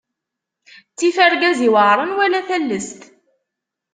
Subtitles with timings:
[0.93, 3.01] Ttif argaz iweɛṛen, wala tallest.